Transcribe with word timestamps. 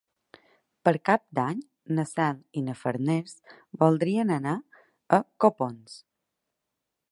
Per 0.87 0.93
Cap 1.09 1.23
d'Any 1.39 1.59
na 1.97 2.05
Cel 2.13 2.39
i 2.61 2.63
na 2.69 2.75
Farners 2.79 3.37
voldrien 3.85 4.33
anar 4.39 4.57
a 5.19 5.23
Copons. 5.45 5.99